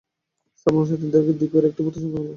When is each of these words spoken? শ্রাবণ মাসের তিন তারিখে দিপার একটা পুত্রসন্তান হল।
শ্রাবণ 0.59 0.77
মাসের 0.77 0.97
তিন 1.01 1.09
তারিখে 1.13 1.33
দিপার 1.41 1.63
একটা 1.69 1.81
পুত্রসন্তান 1.85 2.13
হল। 2.15 2.29